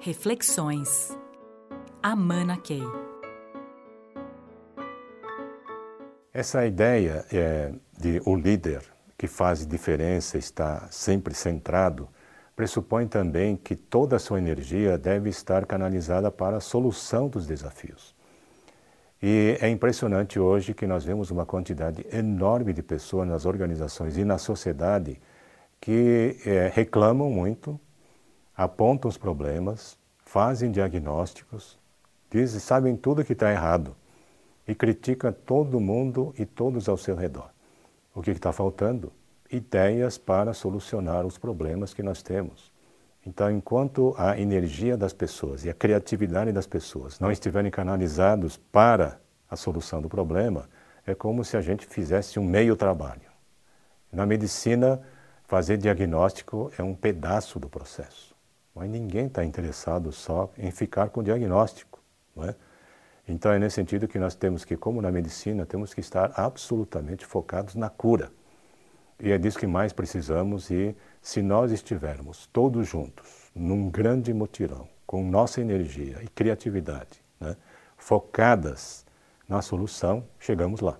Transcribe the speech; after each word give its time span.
Reflexões. 0.00 1.18
Amana 2.00 2.56
Key. 2.56 2.84
Essa 6.32 6.64
ideia 6.64 7.26
é, 7.32 7.72
de 7.98 8.22
o 8.24 8.36
líder 8.36 8.82
que 9.18 9.26
faz 9.26 9.66
diferença 9.66 10.38
está 10.38 10.86
sempre 10.88 11.34
centrado 11.34 12.08
pressupõe 12.54 13.08
também 13.08 13.56
que 13.56 13.74
toda 13.74 14.14
a 14.14 14.18
sua 14.20 14.38
energia 14.38 14.96
deve 14.96 15.30
estar 15.30 15.66
canalizada 15.66 16.30
para 16.30 16.58
a 16.58 16.60
solução 16.60 17.28
dos 17.28 17.44
desafios. 17.44 18.14
E 19.20 19.58
é 19.60 19.68
impressionante 19.68 20.38
hoje 20.38 20.74
que 20.74 20.86
nós 20.86 21.04
vemos 21.04 21.32
uma 21.32 21.44
quantidade 21.44 22.06
enorme 22.12 22.72
de 22.72 22.84
pessoas 22.84 23.26
nas 23.26 23.46
organizações 23.46 24.16
e 24.16 24.24
na 24.24 24.38
sociedade 24.38 25.20
que 25.80 26.36
é, 26.46 26.70
reclamam 26.72 27.28
muito, 27.28 27.80
apontam 28.58 29.08
os 29.08 29.16
problemas, 29.16 29.96
fazem 30.18 30.72
diagnósticos, 30.72 31.78
dizem, 32.28 32.58
sabem 32.58 32.96
tudo 32.96 33.24
que 33.24 33.32
está 33.32 33.52
errado 33.52 33.94
e 34.66 34.74
criticam 34.74 35.32
todo 35.32 35.78
mundo 35.78 36.34
e 36.36 36.44
todos 36.44 36.88
ao 36.88 36.96
seu 36.96 37.14
redor. 37.14 37.50
O 38.12 38.20
que 38.20 38.32
está 38.32 38.52
faltando? 38.52 39.12
Ideias 39.48 40.18
para 40.18 40.52
solucionar 40.52 41.24
os 41.24 41.38
problemas 41.38 41.94
que 41.94 42.02
nós 42.02 42.20
temos. 42.20 42.72
Então, 43.24 43.48
enquanto 43.48 44.12
a 44.18 44.38
energia 44.38 44.96
das 44.96 45.12
pessoas 45.12 45.64
e 45.64 45.70
a 45.70 45.74
criatividade 45.74 46.50
das 46.50 46.66
pessoas 46.66 47.20
não 47.20 47.30
estiverem 47.30 47.70
canalizados 47.70 48.56
para 48.56 49.20
a 49.48 49.54
solução 49.54 50.02
do 50.02 50.08
problema, 50.08 50.68
é 51.06 51.14
como 51.14 51.44
se 51.44 51.56
a 51.56 51.60
gente 51.60 51.86
fizesse 51.86 52.40
um 52.40 52.44
meio 52.44 52.74
trabalho. 52.74 53.30
Na 54.12 54.26
medicina, 54.26 55.00
Fazer 55.48 55.78
diagnóstico 55.78 56.70
é 56.76 56.82
um 56.82 56.94
pedaço 56.94 57.58
do 57.58 57.70
processo, 57.70 58.36
mas 58.78 58.88
ninguém 58.88 59.26
está 59.26 59.44
interessado 59.44 60.12
só 60.12 60.50
em 60.56 60.70
ficar 60.70 61.10
com 61.10 61.20
o 61.20 61.22
diagnóstico. 61.22 62.00
Não 62.34 62.44
é? 62.44 62.54
Então 63.26 63.52
é 63.52 63.58
nesse 63.58 63.74
sentido 63.74 64.06
que 64.06 64.18
nós 64.18 64.34
temos 64.34 64.64
que, 64.64 64.76
como 64.76 65.02
na 65.02 65.10
medicina, 65.10 65.66
temos 65.66 65.92
que 65.92 66.00
estar 66.00 66.32
absolutamente 66.36 67.26
focados 67.26 67.74
na 67.74 67.90
cura. 67.90 68.30
E 69.20 69.32
é 69.32 69.38
disso 69.38 69.58
que 69.58 69.66
mais 69.66 69.92
precisamos 69.92 70.70
e 70.70 70.96
se 71.20 71.42
nós 71.42 71.72
estivermos 71.72 72.46
todos 72.52 72.86
juntos, 72.86 73.50
num 73.54 73.90
grande 73.90 74.32
mutirão, 74.32 74.88
com 75.04 75.24
nossa 75.28 75.60
energia 75.60 76.22
e 76.22 76.28
criatividade, 76.28 77.20
né, 77.40 77.56
focadas 77.96 79.04
na 79.48 79.60
solução, 79.60 80.24
chegamos 80.38 80.80
lá. 80.80 80.98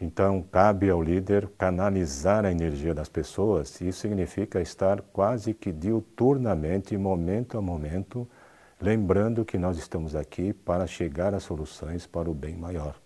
Então, 0.00 0.40
cabe 0.40 0.88
ao 0.88 1.02
líder 1.02 1.46
canalizar 1.58 2.46
a 2.46 2.50
energia 2.50 2.94
das 2.94 3.10
pessoas, 3.10 3.78
e 3.82 3.88
isso 3.88 4.00
significa 4.00 4.58
estar 4.58 5.02
quase 5.02 5.52
que 5.52 5.70
diuturnamente, 5.70 6.96
momento 6.96 7.58
a 7.58 7.60
momento, 7.60 8.26
lembrando 8.80 9.44
que 9.44 9.58
nós 9.58 9.76
estamos 9.76 10.16
aqui 10.16 10.54
para 10.54 10.86
chegar 10.86 11.34
a 11.34 11.40
soluções 11.40 12.06
para 12.06 12.30
o 12.30 12.34
bem 12.34 12.56
maior. 12.56 12.98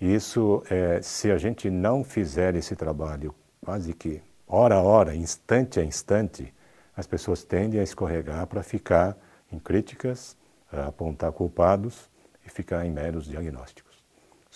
Isso, 0.00 0.62
é, 0.70 1.02
se 1.02 1.30
a 1.30 1.36
gente 1.36 1.68
não 1.68 2.02
fizer 2.02 2.54
esse 2.54 2.74
trabalho 2.74 3.34
quase 3.62 3.92
que 3.92 4.22
hora 4.48 4.76
a 4.76 4.82
hora, 4.82 5.14
instante 5.14 5.78
a 5.78 5.84
instante, 5.84 6.54
as 6.96 7.06
pessoas 7.06 7.44
tendem 7.44 7.80
a 7.80 7.82
escorregar 7.82 8.46
para 8.46 8.62
ficar 8.62 9.14
em 9.52 9.58
críticas, 9.58 10.38
apontar 10.72 11.32
culpados 11.32 12.10
e 12.46 12.48
ficar 12.48 12.86
em 12.86 12.90
meros 12.90 13.26
diagnósticos 13.26 14.05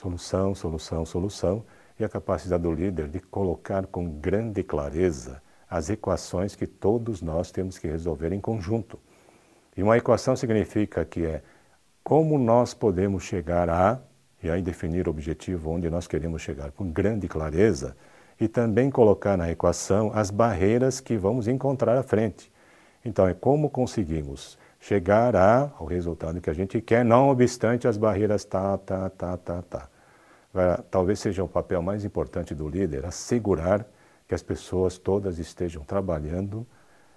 solução, 0.01 0.55
solução, 0.55 1.05
solução, 1.05 1.65
e 1.99 2.05
a 2.05 2.09
capacidade 2.09 2.63
do 2.63 2.73
líder 2.73 3.09
de 3.09 3.21
colocar 3.21 3.87
com 3.87 4.09
grande 4.09 4.63
clareza 4.63 5.43
as 5.69 5.91
equações 5.91 6.57
que 6.57 6.67
todos 6.67 7.21
nós 7.21 7.51
temos 7.51 7.77
que 7.77 7.87
resolver 7.87 8.33
em 8.33 8.41
conjunto. 8.41 8.99
E 9.77 9.83
uma 9.83 9.99
equação 9.99 10.35
significa 10.35 11.05
que 11.05 11.27
é 11.27 11.43
como 12.03 12.39
nós 12.39 12.73
podemos 12.73 13.25
chegar 13.25 13.69
a, 13.69 14.01
e 14.43 14.49
aí 14.49 14.63
definir 14.63 15.07
o 15.07 15.11
objetivo 15.11 15.71
onde 15.71 15.91
nós 15.91 16.07
queremos 16.07 16.41
chegar 16.41 16.73
com 16.73 16.91
grande 16.91 17.29
clareza, 17.29 17.95
e 18.41 18.49
também 18.49 18.91
colocar 18.91 19.37
na 19.37 19.51
equação 19.51 20.11
as 20.15 20.31
barreiras 20.31 20.99
que 20.99 21.19
vamos 21.19 21.47
encontrar 21.47 21.99
à 21.99 22.03
frente. 22.03 22.51
Então, 23.05 23.29
é 23.29 23.35
como 23.35 23.69
conseguimos 23.69 24.59
chegar 24.81 25.37
a, 25.37 25.71
ao 25.79 25.85
resultado 25.85 26.41
que 26.41 26.49
a 26.49 26.55
gente 26.55 26.81
quer, 26.81 27.05
não 27.05 27.29
obstante 27.29 27.87
as 27.87 27.99
barreiras 27.99 28.45
tá, 28.45 28.79
tá, 28.79 29.11
tá, 29.11 29.37
tá, 29.37 29.63
tá. 29.63 29.89
Agora, 30.53 30.85
talvez 30.91 31.21
seja 31.21 31.45
o 31.45 31.49
papel 31.49 31.83
mais 31.83 32.05
importante 32.05 32.55
do 32.55 32.69
líder 32.69 33.05
assegurar 33.05 33.87
que 34.27 34.35
as 34.35 34.43
pessoas 34.43 34.99
todas 34.99 35.39
estejam 35.39 35.85
trabalhando 35.85 36.67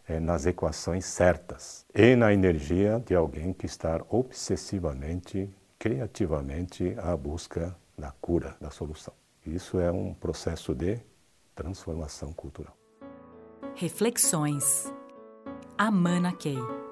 é, 0.08 0.20
nas 0.20 0.46
equações 0.46 1.06
certas 1.06 1.86
e 1.96 2.16
na 2.16 2.34
energia 2.34 3.02
de 3.04 3.16
alguém 3.16 3.54
que 3.54 3.66
está 3.66 4.02
obsessivamente, 4.10 5.50
criativamente 5.80 6.96
à 7.00 7.16
busca 7.16 7.76
da 7.98 8.12
cura, 8.12 8.56
da 8.60 8.70
solução. 8.70 9.14
Isso 9.46 9.80
é 9.80 9.92
um 9.92 10.14
processo 10.14 10.76
de 10.76 11.00
transformação 11.56 12.34
cultural. 12.34 12.76
Reflexões. 13.76 14.92
Amana 15.78 16.34
Key. 16.34 16.83